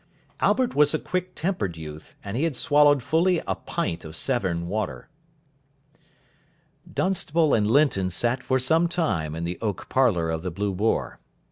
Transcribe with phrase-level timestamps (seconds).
[0.39, 4.67] Albert was a quick tempered youth, and he had swallowed fully a pint of Severn
[4.67, 5.09] water.
[6.91, 11.19] Dunstable and Linton sat for some time in the oak parlour of the "Blue Boar".